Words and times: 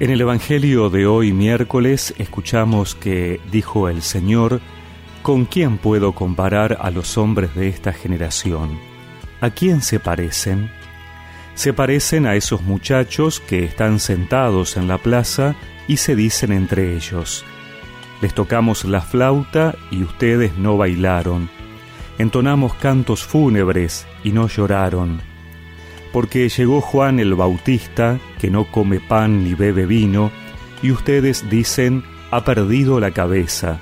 En 0.00 0.10
el 0.10 0.20
Evangelio 0.20 0.90
de 0.90 1.08
hoy 1.08 1.32
miércoles 1.32 2.14
escuchamos 2.18 2.94
que 2.94 3.40
dijo 3.50 3.88
el 3.88 4.02
Señor, 4.02 4.60
¿con 5.22 5.44
quién 5.44 5.76
puedo 5.76 6.12
comparar 6.12 6.78
a 6.80 6.92
los 6.92 7.18
hombres 7.18 7.52
de 7.56 7.66
esta 7.66 7.92
generación? 7.92 8.78
¿A 9.40 9.50
quién 9.50 9.82
se 9.82 9.98
parecen? 9.98 10.70
Se 11.56 11.72
parecen 11.72 12.26
a 12.26 12.36
esos 12.36 12.62
muchachos 12.62 13.40
que 13.40 13.64
están 13.64 13.98
sentados 13.98 14.76
en 14.76 14.86
la 14.86 14.98
plaza 14.98 15.56
y 15.88 15.96
se 15.96 16.14
dicen 16.14 16.52
entre 16.52 16.94
ellos, 16.94 17.44
les 18.22 18.32
tocamos 18.32 18.84
la 18.84 19.00
flauta 19.00 19.74
y 19.90 20.04
ustedes 20.04 20.56
no 20.58 20.76
bailaron, 20.76 21.50
entonamos 22.18 22.74
cantos 22.74 23.24
fúnebres 23.24 24.06
y 24.22 24.30
no 24.30 24.46
lloraron 24.46 25.20
porque 26.12 26.48
llegó 26.48 26.80
Juan 26.80 27.20
el 27.20 27.34
Bautista, 27.34 28.18
que 28.40 28.50
no 28.50 28.64
come 28.64 29.00
pan 29.00 29.44
ni 29.44 29.54
bebe 29.54 29.86
vino, 29.86 30.30
y 30.82 30.90
ustedes 30.90 31.48
dicen, 31.50 32.04
ha 32.30 32.44
perdido 32.44 33.00
la 33.00 33.10
cabeza. 33.10 33.80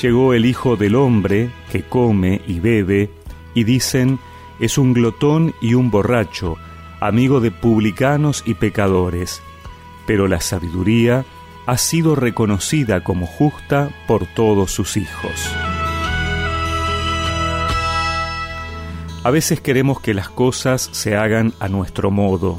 Llegó 0.00 0.34
el 0.34 0.46
Hijo 0.46 0.76
del 0.76 0.94
Hombre, 0.94 1.50
que 1.70 1.82
come 1.82 2.40
y 2.46 2.60
bebe, 2.60 3.10
y 3.54 3.64
dicen, 3.64 4.18
es 4.58 4.78
un 4.78 4.92
glotón 4.92 5.54
y 5.60 5.74
un 5.74 5.90
borracho, 5.90 6.56
amigo 7.00 7.40
de 7.40 7.50
publicanos 7.50 8.42
y 8.46 8.54
pecadores. 8.54 9.42
Pero 10.06 10.28
la 10.28 10.40
sabiduría 10.40 11.24
ha 11.66 11.78
sido 11.78 12.14
reconocida 12.16 13.02
como 13.04 13.26
justa 13.26 13.90
por 14.06 14.26
todos 14.26 14.72
sus 14.72 14.96
hijos. 14.96 15.50
A 19.22 19.30
veces 19.30 19.60
queremos 19.60 20.00
que 20.00 20.14
las 20.14 20.30
cosas 20.30 20.88
se 20.92 21.14
hagan 21.14 21.52
a 21.60 21.68
nuestro 21.68 22.10
modo. 22.10 22.58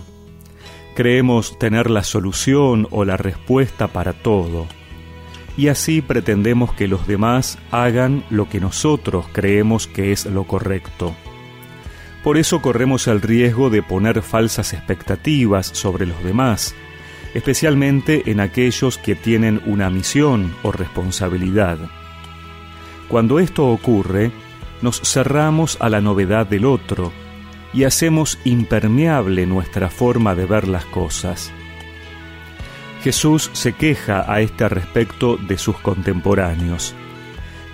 Creemos 0.95 1.57
tener 1.57 1.89
la 1.89 2.03
solución 2.03 2.87
o 2.91 3.03
la 3.03 3.17
respuesta 3.17 3.87
para 3.87 4.13
todo. 4.13 4.67
Y 5.57 5.69
así 5.69 6.03
pretendemos 6.03 6.71
que 6.73 6.87
los 6.87 7.07
demás 7.07 7.57
hagan 7.71 8.23
lo 8.29 8.47
que 8.47 8.59
nosotros 8.59 9.25
creemos 9.31 9.87
que 9.87 10.11
es 10.11 10.27
lo 10.27 10.43
correcto. 10.43 11.15
Por 12.23 12.37
eso 12.37 12.61
corremos 12.61 13.07
el 13.07 13.21
riesgo 13.21 13.71
de 13.71 13.81
poner 13.81 14.21
falsas 14.21 14.73
expectativas 14.73 15.65
sobre 15.65 16.05
los 16.05 16.23
demás, 16.23 16.75
especialmente 17.33 18.29
en 18.29 18.39
aquellos 18.39 18.99
que 18.99 19.15
tienen 19.15 19.61
una 19.65 19.89
misión 19.89 20.53
o 20.61 20.71
responsabilidad. 20.71 21.79
Cuando 23.07 23.39
esto 23.39 23.67
ocurre, 23.67 24.31
nos 24.81 25.01
cerramos 25.01 25.77
a 25.79 25.89
la 25.89 26.01
novedad 26.01 26.45
del 26.47 26.65
otro 26.65 27.11
y 27.73 27.83
hacemos 27.83 28.37
impermeable 28.43 29.45
nuestra 29.45 29.89
forma 29.89 30.35
de 30.35 30.45
ver 30.45 30.67
las 30.67 30.85
cosas. 30.85 31.51
Jesús 33.03 33.49
se 33.53 33.73
queja 33.73 34.31
a 34.31 34.41
este 34.41 34.69
respecto 34.69 35.37
de 35.37 35.57
sus 35.57 35.77
contemporáneos. 35.77 36.93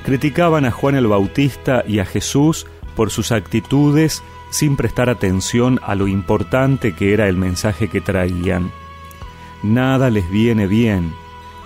Criticaban 0.06 0.66
a 0.66 0.72
Juan 0.72 0.96
el 0.96 1.08
Bautista 1.08 1.84
y 1.86 2.00
a 2.00 2.06
Jesús 2.06 2.66
por 2.96 3.12
sus 3.12 3.32
actitudes 3.32 4.24
sin 4.50 4.78
prestar 4.78 5.10
atención 5.10 5.80
a 5.84 5.96
lo 5.96 6.08
importante 6.08 6.94
que 6.94 7.14
era 7.14 7.28
el 7.28 7.36
mensaje 7.36 7.90
que 7.90 8.00
traían. 8.00 8.72
Nada 9.64 10.10
les 10.10 10.30
viene 10.30 10.68
bien, 10.68 11.14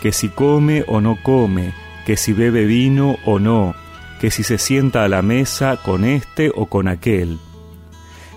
que 0.02 0.12
si 0.12 0.30
come 0.30 0.84
o 0.88 1.02
no 1.02 1.17
come, 1.22 1.73
que 2.06 2.17
si 2.17 2.34
bebe 2.34 2.66
vino 2.66 3.17
o 3.25 3.38
no, 3.38 3.75
que 4.22 4.30
si 4.30 4.44
se 4.44 4.59
sienta 4.59 5.03
a 5.03 5.08
la 5.08 5.23
mesa 5.23 5.81
con 5.83 6.05
este 6.05 6.52
o 6.53 6.67
con 6.67 6.88
aquel. 6.88 7.39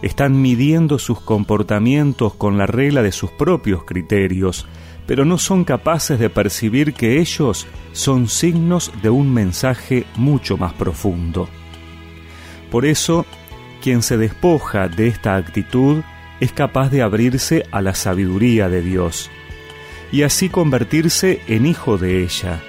Están 0.01 0.41
midiendo 0.41 0.99
sus 0.99 1.21
comportamientos 1.21 2.33
con 2.33 2.57
la 2.57 2.65
regla 2.65 3.03
de 3.03 3.13
sus 3.13 3.31
propios 3.31 3.85
criterios, 3.85 4.67
pero 5.07 5.27
no 5.27 5.37
son 5.37 5.63
capaces 5.63 6.19
de 6.19 6.31
percibir 6.31 6.95
que 6.95 7.21
ellos 7.21 7.67
son 7.93 8.29
signos 8.29 8.93
de 9.03 9.11
un 9.11 9.35
mensaje 9.35 10.07
mucho 10.17 10.57
más 10.57 10.73
profundo. 10.73 11.51
Por 12.71 12.87
eso, 12.87 13.27
quien 13.83 14.01
se 14.01 14.17
despoja 14.17 14.89
de 14.89 15.09
esta 15.09 15.37
actitud 15.37 16.03
es 16.41 16.53
capaz 16.53 16.89
de 16.89 17.03
abrirse 17.03 17.67
a 17.73 17.83
la 17.83 17.95
sabiduría 17.95 18.71
de 18.71 18.81
Dios 18.81 19.31
y 20.11 20.23
así 20.23 20.49
convertirse 20.49 21.43
en 21.47 21.67
hijo 21.67 21.99
de 21.99 22.23
ella. 22.23 22.63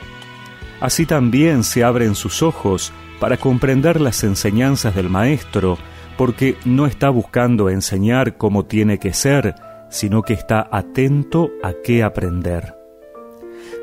Así 0.82 1.06
también 1.06 1.64
se 1.64 1.86
abren 1.86 2.14
sus 2.14 2.44
ojos 2.44 2.92
para 3.20 3.38
comprender 3.38 4.02
las 4.02 4.24
enseñanzas 4.24 4.96
del 4.96 5.10
Maestro, 5.10 5.78
porque 6.18 6.56
no 6.66 6.86
está 6.86 7.10
buscando 7.10 7.70
enseñar 7.70 8.38
cómo 8.38 8.66
tiene 8.66 9.00
que 9.00 9.14
ser, 9.14 9.56
sino 9.90 10.22
que 10.22 10.34
está 10.34 10.68
atento 10.72 11.52
a 11.64 11.74
qué 11.84 12.04
aprender. 12.04 12.76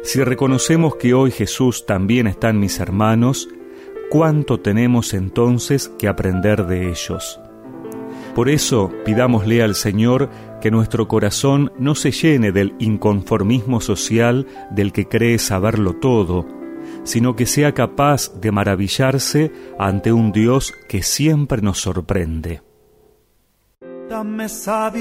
Si 0.03 0.22
reconocemos 0.22 0.97
que 0.97 1.15
hoy 1.15 1.31
Jesús 1.31 1.87
también 1.87 2.26
está 2.26 2.50
en 2.50 2.59
mis 2.59 2.81
hermanos, 2.81 3.48
¿cuánto 4.10 4.60
tenemos 4.60 5.15
entonces 5.15 5.91
que 5.99 6.09
aprender 6.09 6.66
de 6.66 6.91
ellos? 6.91 7.41
Por 8.34 8.49
eso 8.49 8.91
pidámosle 9.04 9.62
al 9.62 9.75
Señor 9.75 10.31
que 10.60 10.70
nuestro 10.70 11.06
corazón 11.06 11.70
no 11.78 11.94
se 11.94 12.12
llene 12.12 12.50
del 12.50 12.75
inconformismo 12.78 13.81
social 13.81 14.47
del 14.70 14.93
que 14.93 15.06
cree 15.06 15.38
saberlo 15.38 15.94
todo, 15.94 16.47
sino 17.05 17.35
que 17.37 17.47
sea 17.47 17.73
capaz 17.73 18.33
de 18.41 18.53
maravillarse 18.53 19.53
ante 19.79 20.13
un 20.13 20.33
Dios 20.33 20.73
que 20.89 21.03
siempre 21.03 21.63
nos 21.63 21.81
sorprende. 21.81 22.63
Dame 24.09 24.49
sabiduría, 24.49 24.95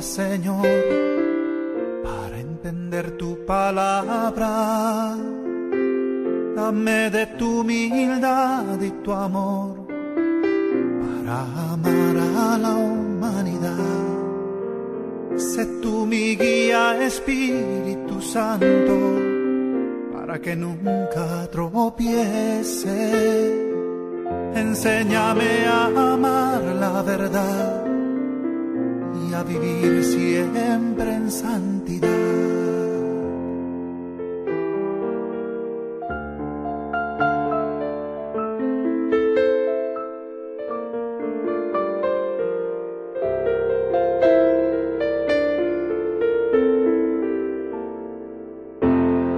Señor, 0.00 0.66
para 2.02 2.40
entender 2.40 3.16
tu 3.16 3.44
palabra. 3.44 5.16
Dame 6.56 7.10
de 7.10 7.26
tu 7.38 7.60
humildad 7.60 8.80
y 8.80 8.90
tu 9.02 9.12
amor 9.12 9.86
para 9.86 11.42
amar 11.72 12.16
a 12.16 12.58
la 12.58 12.74
humanidad. 12.76 13.76
Sé 15.36 15.66
tú 15.80 16.06
mi 16.06 16.36
guía, 16.36 17.02
Espíritu 17.02 18.20
Santo 18.20 19.29
para 20.30 20.42
que 20.42 20.54
nunca 20.54 21.48
tropiece. 21.50 22.96
Enséñame 24.54 25.66
a 25.66 26.12
amar 26.12 26.62
la 26.62 27.02
verdad 27.02 27.84
y 29.24 29.34
a 29.34 29.42
vivir 29.42 30.04
siempre 30.04 31.14
en 31.14 31.32
santidad. 31.32 32.89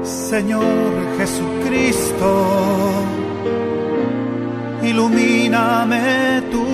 Señor 0.02 1.16
Jesucristo, 1.16 2.46
ilumíname 4.82 6.42
tú, 6.50 6.64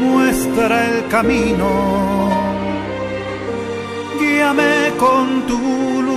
muestra 0.00 0.86
el 0.86 1.08
camino, 1.08 1.68
guíame 4.18 4.92
con 4.98 5.46
tu 5.46 5.58
luz. 6.02 6.16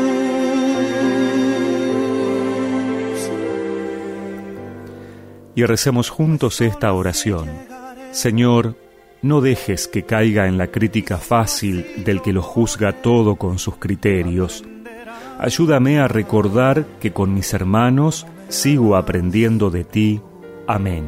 Y 5.56 5.66
recemos 5.66 6.10
juntos 6.10 6.62
esta 6.62 6.94
oración. 6.94 7.50
Señor, 8.12 8.76
no 9.22 9.42
dejes 9.42 9.88
que 9.88 10.04
caiga 10.04 10.48
en 10.48 10.58
la 10.58 10.68
crítica 10.68 11.18
fácil 11.18 11.86
del 12.06 12.22
que 12.22 12.34
lo 12.34 12.42
juzga 12.42 13.02
todo 13.02 13.36
con 13.36 13.60
sus 13.60 13.76
criterios. 13.76 14.64
Ayúdame 15.40 16.00
a 16.00 16.08
recordar 16.08 16.86
que 17.00 17.12
con 17.12 17.34
mis 17.34 17.54
hermanos 17.54 18.28
sigo 18.50 18.96
aprendiendo 18.96 19.70
de 19.70 19.84
ti. 19.84 20.22
Amén. 20.68 21.06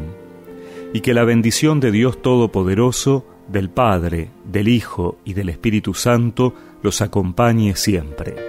Y 0.94 1.02
que 1.02 1.13
la 1.13 1.24
bendición 1.24 1.80
de 1.80 1.92
Dios 1.92 2.22
Todopoderoso, 2.22 3.25
del 3.48 3.69
Padre, 3.69 4.30
del 4.46 4.68
Hijo 4.68 5.18
y 5.25 5.34
del 5.34 5.50
Espíritu 5.50 5.94
Santo 5.94 6.54
los 6.81 7.02
acompañe 7.02 7.75
siempre. 7.75 8.40